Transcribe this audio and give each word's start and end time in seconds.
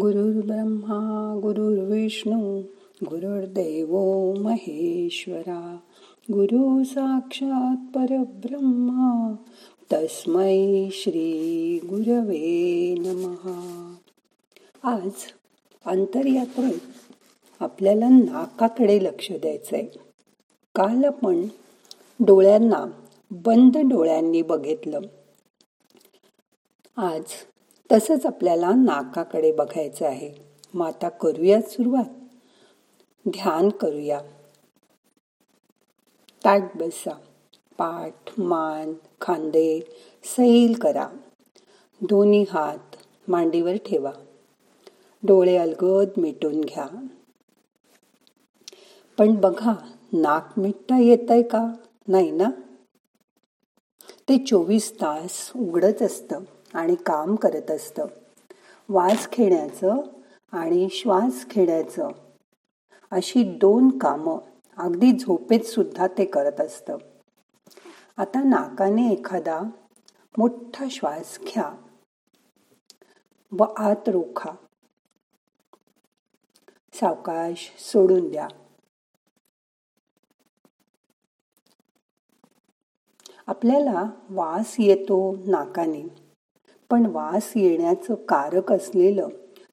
गुरुर्ब्रह्मा 0.00 1.38
गुरुर्विष्णू 1.42 2.62
गुरुर्देव 3.10 3.96
महेश्वरा। 4.34 5.78
गुरु 6.32 6.84
साक्षात 6.84 7.76
परब्रह्मा 7.96 9.34
तस्मै 9.92 10.88
श्री 10.92 11.78
गुरवे 11.84 12.94
नमहा 12.98 13.94
आज 14.82 15.10
अंतरयात्रेत 15.86 16.80
आपल्याला 17.60 18.08
नाकाकडे 18.08 19.02
लक्ष 19.02 19.32
द्यायचंय. 19.32 19.86
काल 20.74 21.04
आपण 21.04 21.42
डोळ्यांना 22.20 22.90
बंद 23.30 23.76
डोळ्यांनी 23.76 24.42
बघितलं. 24.42 25.00
आज 26.96 27.24
तसंच 27.92 28.26
आपल्याला 28.26 28.70
नाकाकडे 28.70 29.52
बघायचं 29.52 30.06
आहे. 30.06 30.32
मग 30.74 30.86
आता 30.86 31.08
करूयात 31.08 31.62
सुरुवात. 31.62 32.10
ध्यान 33.28 33.68
करूया. 33.68 34.20
ताट 36.44 36.62
बसा. 36.74 37.12
पाठ 37.78 38.40
मान 38.40 38.94
खांदे 39.20 39.80
सैल 40.24 40.74
करा. 40.80 41.08
दोन्ही 42.00 42.44
हात 42.50 42.96
मांडीवर 43.28 43.74
ठेवा. 43.74 44.12
डोळे 45.22 45.56
अलगद 45.56 46.08
मिटून 46.16 46.60
घ्या. 46.60 46.86
पण 49.18 49.34
बघा 49.34 49.72
नाक 50.12 50.52
मिटता 50.56 50.98
येत 50.98 51.30
आहे 51.30 51.42
का? 51.42 51.72
नाही 52.08 52.30
ना? 52.30 52.50
ते 54.28 54.38
चोवीस 54.38 54.92
तास 54.92 55.52
उघडत 55.56 56.02
असतं. 56.02 56.40
आणि 56.74 56.94
काम 56.94 57.36
करत 57.36 57.70
असतं. 57.70 58.06
वास 58.88 59.28
खेळण्याचं 59.32 59.94
आणि 60.52 60.88
श्वास 60.90 61.46
घेण्याचं 61.50 62.08
अशी 63.10 63.56
दोन 63.56 63.98
कामं 63.98 64.38
अगदी 64.76 65.18
झोपेत 65.18 65.60
सुद्धा 65.60 66.06
ते 66.06 66.24
करत 66.24 66.60
असतं. 66.60 66.96
आता 68.16 68.42
नाकाने 68.42 69.12
एखादा 69.12 69.60
मोठा 70.38 70.84
श्वास 70.90 71.38
घ्या 71.40 71.72
व 73.52 73.64
आत 73.76 74.08
रोखा. 74.08 74.50
सावकाश 76.94 77.74
सोडून 77.78 78.30
द्या. 78.30 78.48
आपल्याला 83.46 84.04
वास 84.30 84.76
येतो 84.78 85.36
नाकाने. 85.46 86.29
पण 86.90 87.06
वास 87.06 87.52
येण्याचं 87.56 88.14
कारक 88.14 88.72
असलेलं 88.72 89.28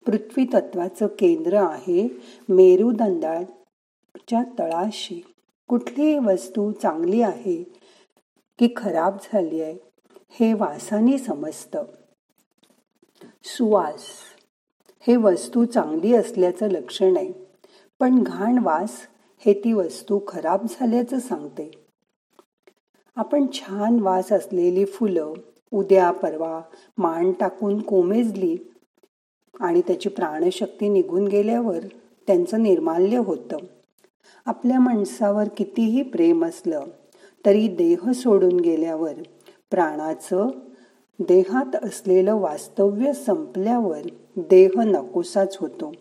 पृथ्वी 0.06 0.46
तत्वाचं 0.46 1.08
केंद्र 1.08 1.54
आहे 1.54 2.08
मेरुदंडाच्या 2.50 4.44
तळाशी. 4.60 5.22
कुठलीही 5.68 6.20
वस्तू 6.20 6.72
चांगली 6.72 7.22
आहे 7.22 7.64
की 8.60 8.68
खराब 8.78 9.18
झाली 9.23 9.62
आहे 9.62 9.78
हे 10.30 10.54
वासाने 10.54 11.18
समजतं. 11.18 11.84
सुवास. 13.44 14.04
हे 15.00 15.16
वस्तू 15.16 15.66
चांगली 15.66 16.14
असल्याचं 16.14 16.68
लक्षण 16.68 17.18
आहे 17.18 17.34
पण 18.00 18.23
घाण 18.23 18.58
वास 18.58 19.02
हे 19.45 19.54
ती 19.54 19.73
वस्तू 19.73 20.20
खराब 20.28 20.66
झाल्याचं 20.70 21.20
सांगते. 21.20 21.72
आपण 23.16 23.45
छान 23.54 24.00
वास 24.00 24.32
असलेली 24.32 24.86
फुलं 24.86 25.34
उद्या 25.73 26.12
परवा 26.12 26.62
मान 26.98 27.32
टाकून 27.32 27.82
कोमेजली 27.82 28.58
आणि 29.60 29.82
त्याची 29.82 30.10
प्राणशक्ती 30.10 30.90
निघून 30.90 31.28
गेल्यावर 31.28 31.80
त्यांचं 32.28 32.64
निर्माल्य 32.64 33.18
होतं. 33.18 33.58
आपल्या 34.45 34.80
माणसावर 34.80 35.48
कितीही 35.58 36.02
प्रेम 36.02 36.45
असलं 36.45 36.84
तरी 37.45 37.68
देह 37.68 38.11
सोडून 38.11 38.60
गेल्यावर 38.60 39.14
प्राणाचं 39.72 40.48
देहात 41.20 41.76
असलेलं 41.83 42.36
वास्तव्य 42.36 43.14
संपल्यावर 43.14 44.08
देह 44.38 44.70
नकोसाच 44.77 45.58
होतो. 45.61 45.92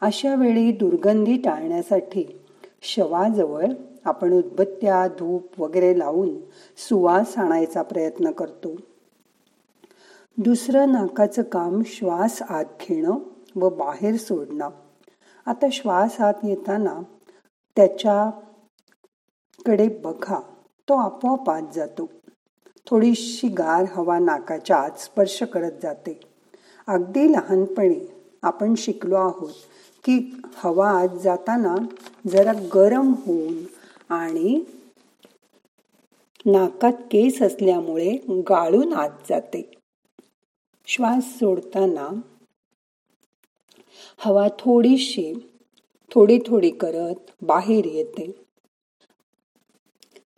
अशा 0.00 0.34
वेळी 0.34 0.72
दुर्गंधी 0.72 1.36
टाळण्यासाठी 1.36 2.40
शवाजवळ 2.82 3.64
आपण 4.04 4.32
उदबत्त्या 4.32 5.06
धूप 5.06 5.60
वगैरे 5.60 5.98
लावून 5.98 6.40
सुवास 6.76 7.38
आणायचा 7.38 7.82
प्रयत्न 7.82 8.30
करतो. 8.30 8.76
दुसरं 10.38 10.92
नाकाचं 10.92 11.42
काम 11.42 11.82
श्वास 11.86 12.42
आत 12.42 12.64
घेणं 12.80 13.18
व 13.56 13.68
बाहेर 13.68 14.16
सोडणं. 14.16 14.68
आता 15.46 15.66
श्वास 15.72 16.20
आत 16.20 16.44
येताना 16.44 17.00
त्याच्याकडे 17.76 19.88
बघा 20.04 20.40
तो 20.88 20.94
आपोआप 20.94 21.50
आत 21.50 21.62
जातो. 21.74 22.08
थोडीशी 22.86 23.48
गार 23.48 23.84
हवा 23.96 24.18
नाकाच्या 24.18 24.76
आत 24.76 24.98
स्पर्श 24.98 25.42
करत 25.42 25.72
जाते. 25.82 26.20
अगदी 26.86 27.32
लहानपणी 27.32 28.00
आपण 28.42 28.74
शिकलो 28.76 29.14
आहोत 29.14 29.52
की 30.04 30.18
हवा 30.54 30.90
आत 30.90 31.18
जाताना 31.22 31.74
जरा 32.26 32.52
गरम 32.74 33.12
होऊन 33.26 33.62
आणि 34.12 34.60
नाकात 36.46 36.92
केस 37.10 37.42
असल्यामुळे 37.42 38.16
गाळून 38.48 38.92
आत 38.92 39.28
जाते. 39.28 39.70
श्वास 40.92 41.38
सोडताना 41.38 42.20
हवा 44.18 44.48
थोडीशी 44.58 45.32
थोडी 46.10 46.38
थोडी 46.46 46.70
करत 46.70 47.30
बाहेर 47.42 47.84
येते. 47.84 48.30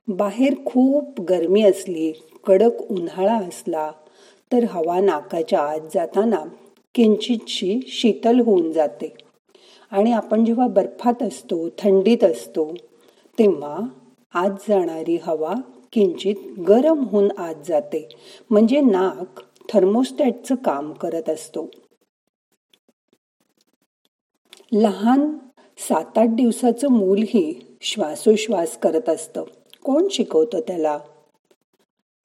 बाहेर 0.08 0.54
खूप 0.66 1.20
गरमी 1.20 1.62
असली 1.62 2.12
कडक 2.46 2.82
उन्हाळा 2.90 3.34
असला 3.34 3.92
तर 4.52 4.64
हवा 4.64 5.00
नाकाच्या 5.00 5.60
आत 5.60 5.80
जाताना 5.94 6.44
किंचितशी 6.94 7.80
शीतल 7.86 8.40
होऊन 8.40 8.72
जाते. 8.72 9.12
आणि 9.90 10.12
आपण 10.12 10.44
जेव्हा 10.44 10.66
बर्फात 10.66 11.22
असतो 11.22 11.68
थंडीत 11.78 12.24
असतो 12.24 12.74
तेव्हा 13.38 13.78
आत 14.34 14.50
जाणारी 14.68 15.18
हवा 15.22 15.54
किंचित 15.92 16.60
गरम 16.68 17.04
होऊन 17.04 17.30
आत 17.38 17.54
जाते. 17.68 18.08
म्हणजे 18.50 18.80
नाक 18.80 19.40
थर्मोस्टॅटचं 19.72 20.54
काम 20.54 20.92
करत 20.92 21.28
असतो. 21.28 21.70
लहान 24.72 25.38
सात 25.78 26.18
आठ 26.18 26.28
दिवसाचं 26.28 26.88
मूलही 26.88 27.76
श्वासोश्वास 27.80 28.78
करत 28.78 29.08
असतं. 29.08 29.44
कोण 29.82 30.08
शिकवतं 30.10 30.60
त्याला? 30.60 30.98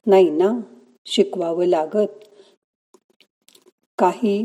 नाही 0.06 0.30
ना 0.30 0.60
शिकवावं 1.06 1.66
लागत. 1.66 2.08
काही 3.98 4.44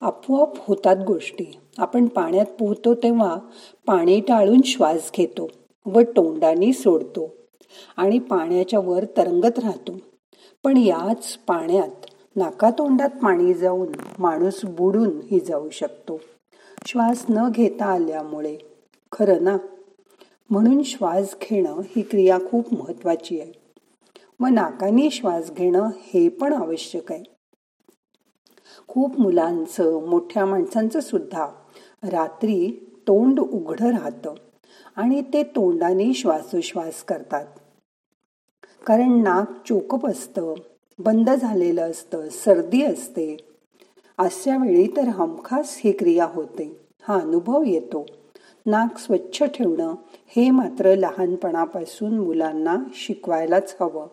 आपोआप 0.00 0.66
होतात 0.68 0.96
गोष्टी. 1.06 1.44
आपण 1.78 2.06
पाण्यात 2.06 2.46
पोहतो 2.46 2.94
तेव्हा 2.94 3.36
पाणी 3.86 4.20
टाळून 4.20 4.60
श्वास 4.62 5.10
घेतो 5.14 5.48
व 5.86 6.00
तोंडाने 6.00 6.72
सोडतो 6.72 7.34
आणि 7.96 8.18
पाण्याच्या 8.18 8.80
वर 8.80 9.04
तरंगत 9.16 9.58
राहतो. 9.58 9.92
पण 10.66 10.76
याच 10.76 11.36
पाण्यात 11.36 12.06
नाकातोंडात 12.36 13.08
पाणी 13.08 13.54
जाऊन 13.54 13.88
माणूस 14.18 14.64
बुडून 14.64 15.20
ही 15.30 15.40
जाऊ 15.40 15.70
शकतो. 15.70 16.20
श्वास 16.86 17.24
न 17.30 17.50
घेता 17.50 17.84
आल्यामुळे. 17.84 18.56
खरं 19.12 19.44
ना? 19.44 19.56
म्हणून 20.50 20.82
श्वास 20.82 21.36
घेणं 21.42 21.80
ही 21.96 22.02
क्रिया 22.02 22.38
खूप 22.50 22.74
महत्वाची 22.74 23.40
आहे. 23.40 23.52
व 24.40 24.46
नाकाने 24.46 25.10
श्वास 25.10 25.50
घेणं 25.50 25.88
हे 25.96 26.28
पण 26.28 26.52
आवश्यक 26.52 27.12
आहे. 27.12 27.24
खूप 28.88 29.20
मुलांचं 29.20 30.08
मोठ्या 30.08 30.46
माणसांचं 30.46 31.00
सुद्धा 31.00 31.46
रात्री 32.02 32.90
तोंड 33.06 33.40
उघडं 33.40 33.90
राहतं 33.90 34.34
आणि 34.96 35.22
ते 35.32 35.42
तोंडाने 35.42 36.14
श्वासोश्वास 36.14 37.02
करतात. 37.02 37.46
कारण 38.86 39.22
नाक 39.22 39.50
चोकप 39.68 40.06
असतं 40.06 40.54
बंद 40.98 41.30
झालेलं 41.30 41.90
असतं 41.90 42.28
सर्दी 42.28 42.82
असते. 42.82 43.36
अशा 44.18 44.56
वेळी 44.56 44.86
तर 44.96 45.08
हमखास 45.08 45.80
ही 45.84 45.92
क्रिया 45.92 46.28
होते. 46.34 46.80
हा 47.08 47.20
अनुभव 47.20 47.62
येतो. 47.66 48.06
नाक 48.66 48.98
स्वच्छ 48.98 49.42
ठेवणं 49.42 49.94
हे 50.26 50.50
मात्र 50.50 50.94
लहानपणापासून 50.94 52.18
मुलांना 52.18 52.76
शिकवायलाच 52.94 53.76
हवं. 53.80 54.06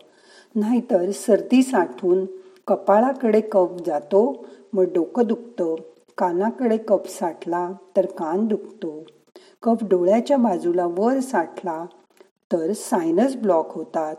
नाहीतर 0.56 1.12
सर्दी 1.12 1.64
साठून 1.64 2.26
कपाळाकडे 2.68 3.42
कप 3.42 3.70
जातो 3.86 4.46
मग 4.74 4.84
डोकं 4.84 5.24
दुखतं. 5.26 5.76
कानाकडे 6.18 6.78
कप 6.78 7.08
साठला 7.08 7.72
तर 7.98 8.06
कान 8.06 8.46
दुखतो. 8.46 9.04
कप 9.64 9.78
डोळ्याच्या 9.84 10.38
बाजूला 10.38 10.86
वर 10.86 11.20
साठला 11.20 11.86
तर 12.52 12.74
सायनस 12.74 13.36
ब्लॉक 13.36 13.68
होतात. 13.72 14.16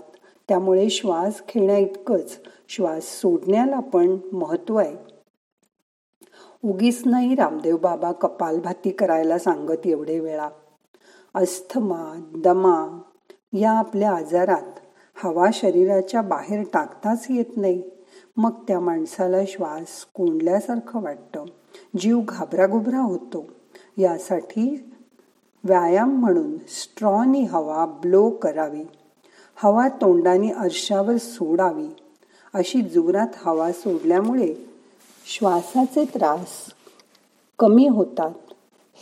त्यामुळे 0.49 0.91
श्वास 0.91 1.43
घेण्याइतकंच 1.55 2.41
श्वास 2.69 3.03
सोडण्याला 3.03 3.81
पण 3.81 4.17
महत्त्व 4.33 4.77
आहे. 4.77 4.97
उगीच 6.65 7.03
नाही 7.07 7.35
रामदेव 7.35 7.77
बाबा 7.77 8.13
कपालभाती 8.13 8.91
करायला 8.91 9.39
सांगत 9.39 9.87
एवढे 9.87 10.21
वेळा. 10.21 10.49
अस्थमा 11.35 12.31
दमा 12.37 13.01
या 13.53 13.73
आपल्या 13.73 14.13
आजारात 14.13 14.79
हवा 15.15 15.49
शरीराच्या 15.53 16.23
बाहेर 16.23 16.65
टाकताच 16.73 17.27
येत 17.31 17.57
नाही. 17.57 17.83
मग 18.37 18.51
त्या 18.69 18.81
माणसाला 18.81 19.45
श्वास 19.49 20.07
कोंडल्यासारखं 20.15 21.03
वाटतं. 21.03 21.45
जीव 21.99 22.21
घाबरागुबरा 22.29 23.01
होतो. 23.01 23.45
यासाठी 23.99 24.91
व्यायाम 25.65 26.21
म्हणून 26.21 26.59
स्ट्रॉनी 26.59 27.43
हवा 27.43 27.87
ब्लो 27.87 28.31
करावी. 28.31 28.85
हवा 29.57 29.89
तोंडाने 29.89 30.51
अर्शावर 30.51 31.17
सोडावी 31.17 31.87
अशी 32.55 32.83
जोरात 32.83 33.27
हवा 33.37 33.73
सोडल्यामुळे 33.73 34.55
श्वासाचे 35.27 36.05
त्रास 36.05 36.49
कमी 37.59 37.89
होतात. 37.89 38.31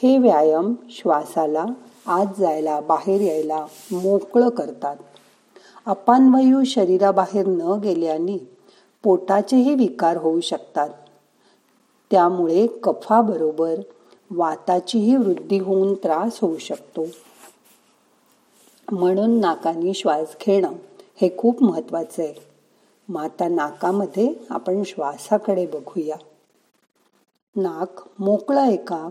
हे 0.02 0.18
व्यायाम 0.18 0.74
श्वासाला 0.90 1.64
आत 2.06 2.26
जायला 2.38 2.80
बाहेर 2.80 3.20
यायला 3.20 3.66
मोकळं 3.92 4.48
करतात. 4.48 4.96
अपानवायू 5.86 6.64
शरीराबाहेर 6.64 7.46
न 7.46 7.78
गेल्याने 7.82 8.50
पोटाचेही 9.02 9.74
विकार 9.74 10.16
होऊ 10.16 10.40
शकतात. 10.40 10.90
त्यामुळे 12.10 12.66
कफाबरोबर 12.66 13.74
वाताचीही 14.30 15.16
वृद्धी 15.16 15.58
होऊन 15.58 15.94
त्रास 15.94 16.38
होऊ 16.40 16.58
शकतो. 16.58 17.04
म्हणून 18.90 19.40
नाकाने 19.40 19.94
श्वास 19.94 20.36
घेणं 20.46 20.72
हे 21.20 21.38
खूप 21.38 21.62
महत्वाचं 21.62 22.22
आहे. 22.22 22.34
माता 23.08 23.48
नाकामध्ये 23.48 24.34
आपण 24.50 24.82
श्वासाकडे 24.82 25.66
बघूया. 25.66 26.16
नाक 27.56 28.02
मोकळं 28.18 28.60
आहे 28.60 28.76
का 28.76 29.08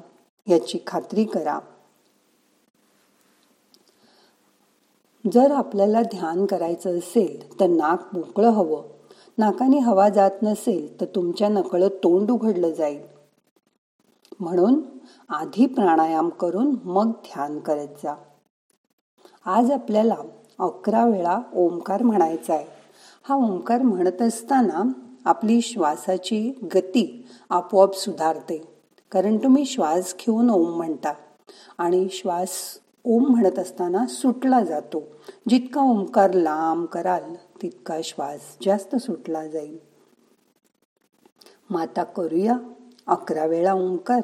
याची 0.47 0.79
खात्री 0.87 1.25
करा. 1.25 1.59
जर 5.31 5.51
आपल्याला 5.51 6.01
ध्यान 6.01 6.45
करायचं 6.45 6.97
असेल 6.97 7.59
तर 7.59 7.67
नाक 7.67 8.09
मोकळं 8.13 8.49
हवं. 8.49 8.83
नाकाने 9.37 9.77
हवा 9.77 10.09
जात 10.09 10.31
नसेल 10.43 11.01
तर 11.01 11.05
तुमच्या 11.05 11.49
नकळत 11.49 11.89
तोंड 11.89 12.31
उघडलं 12.31 12.71
जाईल. 12.71 13.01
म्हणून 14.39 14.81
आधी 15.29 15.65
प्राणायाम 15.65 16.29
करून 16.29 16.75
मग 16.83 17.11
ध्यान 17.11 17.59
करत 17.59 17.87
जा. 17.87 18.15
आज 19.45 19.71
आपल्याला 19.71 20.15
अकरा 20.59 21.05
वेळा 21.05 21.39
ओंकार 21.55 22.03
म्हणायचा 22.03 22.53
आहे. 22.53 22.65
हा 23.29 23.35
ओंकार 23.35 23.81
म्हणत 23.81 24.21
असताना 24.21 24.91
आपली 25.25 25.61
श्वासाची 25.61 26.59
गती 26.75 27.27
आपोआप 27.49 27.93
सुधारते. 27.93 28.63
कारण 29.11 29.37
तुम्ही 29.37 29.65
श्वास 29.65 30.15
घेऊन 30.19 30.49
ओम 30.49 30.77
म्हणता 30.77 31.13
आणि 31.77 32.07
श्वास 32.11 32.49
ओम 33.03 33.25
म्हणत 33.25 33.59
असताना 33.59 34.05
सुटला 34.07 34.63
जातो. 34.63 35.03
जितका 35.49 35.81
ओंकार 35.81 36.33
लांब 36.33 36.85
कराल 36.85 37.33
तितका 37.61 37.97
श्वास 38.03 38.39
जास्त 38.65 38.95
सुटला 38.95 39.47
जाईल. 39.47 39.77
माता 41.69 42.03
करूया 42.03 42.57
अकरा 43.07 43.45
वेळा 43.45 43.73
ओंकार. 43.73 44.21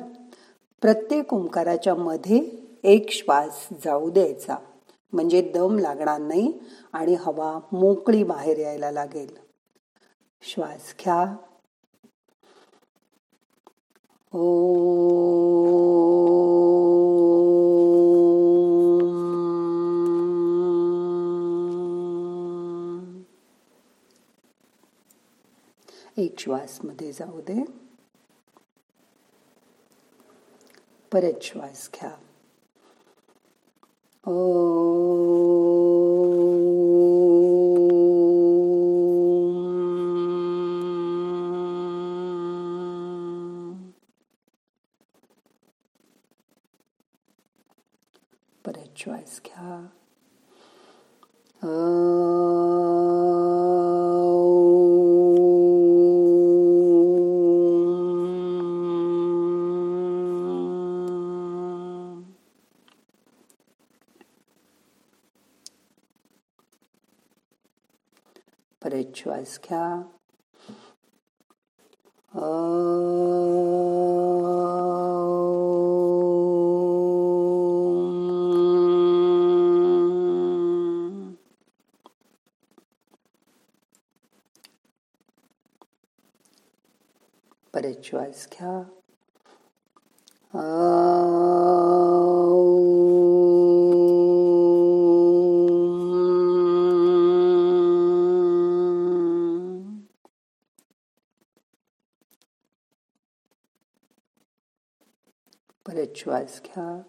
प्रत्येक 0.82 1.34
ओंकाराच्या 1.34 1.96
मध्ये 1.96 2.50
एक 2.84 3.12
श्वास 3.12 3.68
जाऊ 3.86 4.10
द्यायचा. 4.10 4.56
म्हणजे 5.14 5.42
दम 5.42 5.80
लागणार 5.80 6.22
नाही 6.22 6.60
आणि 6.94 7.14
हवा 7.14 7.60
मोकळी 7.72 8.24
बाहेर 8.24 8.58
यायला 8.58 8.92
लागेल. 8.92 9.38
श्वास 10.42 10.96
घ्या. 11.00 11.38
ओ 14.34 14.78
एक 26.18 26.40
श्वासमध्ये 26.40 27.12
जाऊ 27.12 27.42
दे. 27.42 27.64
परत 31.14 31.34
श्वास 31.42 31.90
घ्या. 31.94 32.12
परत 48.66 48.94
श्वास 48.98 49.42
घ्या 69.18 69.24
परत 69.24 69.24
श्वास 69.24 69.60
घ्या 69.64 70.02
परत 87.74 88.02
श्वास 88.04 88.48
घ्या 88.54 88.97
परत 105.88 106.08
श्वास 106.16 106.62
घ्या. 106.66 107.02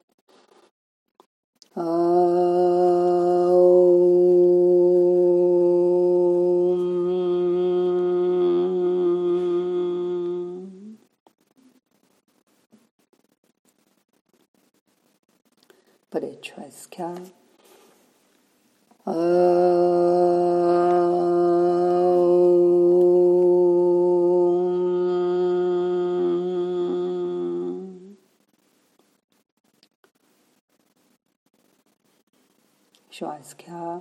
श्वास 33.19 33.55
घ्या 33.61 33.99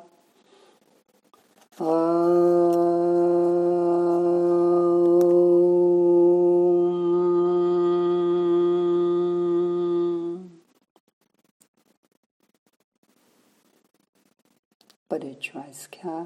परत 15.10 15.42
श्वास 15.42 15.88
घ्या 15.94 16.22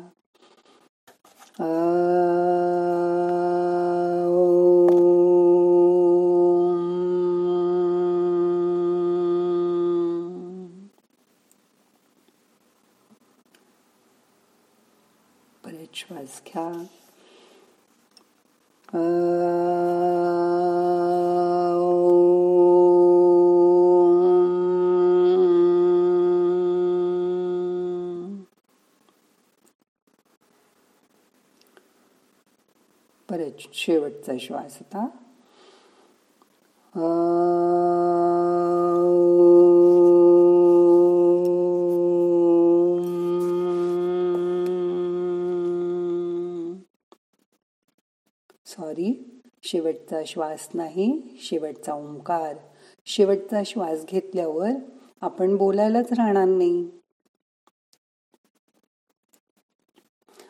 परत 16.38 16.86
परत 33.30 33.74
शेवटचा 33.74 34.34
श्वास 34.40 34.80
होता 34.80 35.08
सॉरी 48.72 49.40
शेवटचा 49.64 50.22
श्वास 50.28 50.70
नाही 50.74 51.38
शेवटचा 51.42 51.94
ओंकार. 51.94 52.56
शेवटचा 53.06 53.64
श्वास 53.66 54.06
घेतल्यावर 54.06 54.70
आपण 55.22 55.56
बोलायलाच 55.56 56.12
राहणार 56.12 56.46
नाही. 56.46 56.92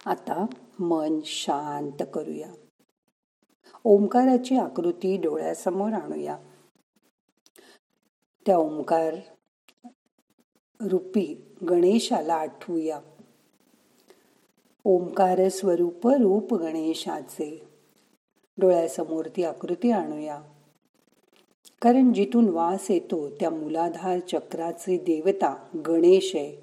आता 0.05 0.45
मन 0.79 1.19
शांत 1.25 2.05
करूया. 2.13 2.53
ओंकाराची 3.83 4.55
आकृती 4.55 5.17
डोळ्यासमोर 5.17 5.93
आणूया. 5.93 6.37
त्या 8.45 8.57
ओंकार 8.57 9.15
रूपी 10.81 11.55
गणेशाला 11.69 12.33
आठवूया. 12.33 13.01
ओंकार 14.83 15.49
स्वरूप 15.49 16.07
रूप 16.07 16.53
गणेशाचे. 16.53 17.70
डोळ्यासमोर 18.61 19.25
ती 19.35 19.43
आकृती 19.43 19.91
आणूया. 19.91 20.41
कारण 21.81 22.13
जिथून 22.13 22.49
वास 22.49 22.91
येतो 22.91 23.29
त्या 23.29 23.49
मुलाधार 23.49 24.19
चक्राचे 24.19 24.97
देवता 24.97 25.67
गणेश 25.87 26.35
आहे. 26.35 26.57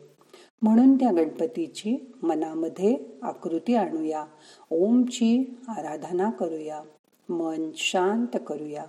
म्हणून 0.63 0.95
त्या 0.97 1.13
गणपतीची 1.13 2.13
मनामध्ये 2.23 2.97
आकृती 3.23 3.75
आणूया. 3.75 4.25
ओमची 4.71 5.59
आराधना 5.69 6.31
करूया. 6.31 6.83
मन 7.29 7.71
शांत 7.75 8.37
करूया. 8.47 8.85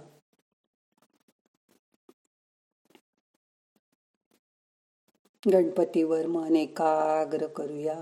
गणपतीवर 5.53 6.27
मन 6.27 6.55
एकाग्र 6.55 7.47
करूया. 7.47 7.95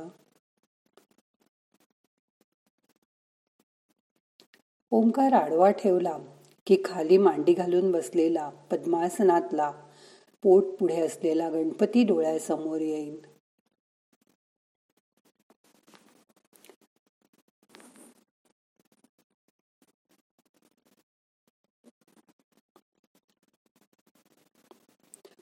ओंकार 4.92 5.34
आडवा 5.34 5.70
ठेवला 5.72 6.18
की 6.68 6.76
खाली 6.86 7.18
मांडी 7.18 7.54
घालून 7.54 7.92
बसलेला 7.92 8.50
पद्मासनातला 8.72 9.72
पोट 10.44 10.64
पुढे 10.80 11.00
असलेला 11.02 11.50
गणपती 11.50 12.04
डोळ्यासमोर 12.04 12.82
येईल 12.82 13.16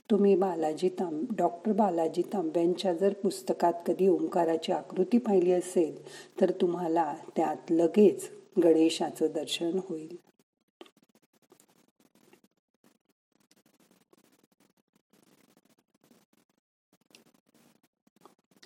तुम्ही 0.09 0.35
बालाजी 0.35 0.89
तांब 0.89 1.33
डॉक्टर 1.37 1.71
बालाजी 1.71 2.21
तांब्यांच्या 2.33 2.93
जर 2.93 3.13
पुस्तकात 3.13 3.73
कधी 3.87 4.07
ओंकाराची 4.07 4.71
आकृती 4.71 5.17
पाहिली 5.17 5.51
असेल 5.51 5.95
तर 6.41 6.51
तुम्हाला 6.61 7.13
त्यात 7.35 7.71
लगेच 7.71 8.29
गणेशाचं 8.63 9.27
दर्शन 9.35 9.79
होईल. 9.89 10.17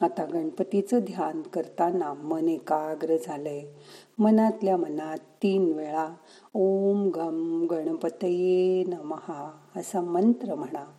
आता 0.01 0.25
गणपतीचं 0.25 0.99
ध्यान 0.99 1.41
करताना 1.41 2.13
मन 2.13 2.47
एकाग्र 2.47 3.15
झालंय. 3.17 3.61
मनातल्या 4.19 4.77
मनात 4.77 5.17
तीन 5.17 5.73
वेळा 5.73 6.15
ओम 6.53 7.09
गम 7.09 7.67
गणपतये 7.71 8.83
नमहा 8.83 9.67
असा 9.75 10.01
मंत्र 10.01 10.55
म्हणा. 10.55 10.98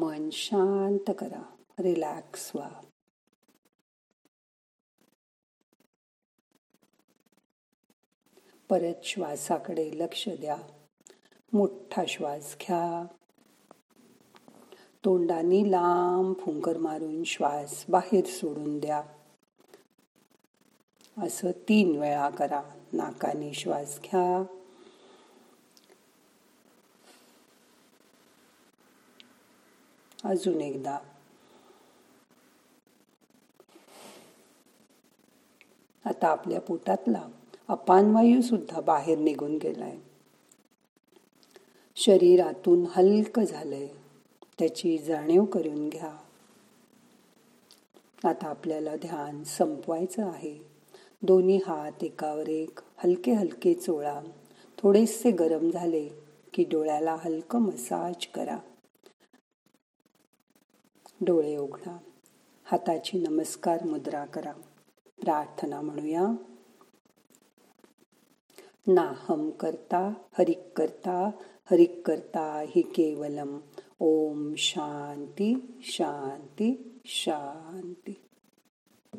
मन 0.00 0.30
शांत 0.30 1.10
करा 1.18 1.56
रिलॅक्स 1.78 2.52
व्हा. 2.54 2.70
परत 8.70 9.04
श्वासाकडे 9.04 9.90
लक्ष 9.94 10.28
द्या. 10.28 10.56
मोठा 11.52 12.04
श्वास 12.08 12.56
घ्या. 12.60 13.06
तोंडाने 15.04 15.70
लांब 15.70 16.34
फुंकर 16.38 16.76
मारून 16.76 17.24
श्वास 17.24 17.84
बाहेर 17.88 18.24
सोडून 18.24 18.78
द्या. 18.78 19.02
असं 21.22 21.50
तीन 21.50 21.98
वेळा 21.98 22.30
करा. 22.30 22.62
नाकाने 22.92 23.52
श्वास 23.52 24.00
घ्या. 24.02 24.57
अजून 30.24 30.60
एकदा. 30.60 30.98
आता 36.04 36.28
आपल्या 36.28 36.60
पोटातला 36.60 37.28
अपानवायू 37.68 38.42
सुद्धा 38.42 38.80
बाहेर 38.80 39.18
निघून 39.18 39.56
गेलाय. 39.56 39.96
शरीरातून 41.96 42.84
हलक 42.88 43.40
झालंय. 43.40 43.88
त्याची 44.58 44.98
जाणीव 44.98 45.44
करून 45.44 45.88
घ्या. 45.88 46.16
आता 48.28 48.46
आपल्याला 48.46 48.96
ध्यान 48.96 49.44
संपवायचं 49.44 50.26
आहे. 50.26 50.58
दोन्ही 51.22 51.56
हात 51.66 52.04
एकावर 52.04 52.48
एक 52.48 52.80
हलके 52.96 53.32
हलके 53.32 53.74
चोळा. 53.74 54.20
थोडेसे 54.78 55.30
गरम 55.30 55.70
झाले 55.70 56.08
की 56.54 56.64
डोळ्याला 56.64 57.16
हलकं 57.24 57.58
मसाज 57.58 58.26
करा. 58.26 58.58
डोळे 61.20 61.56
उघडा. 61.56 61.98
हाताची 62.64 63.18
नमस्कार 63.18 63.84
मुद्रा 63.84 64.24
करा. 64.24 64.52
प्रार्थना 65.20 65.80
म्हणूया. 65.80 66.26
नाहम 68.86 69.50
करता 69.50 70.12
हरिक 70.38 70.60
करता 70.76 71.30
हरिक 71.70 72.06
करता 72.06 72.64
हि 72.68 72.82
केवलम. 72.82 73.58
ओम 74.00 74.54
शांती 74.56 75.78
शांती 75.80 77.00
शांती. 77.04 78.27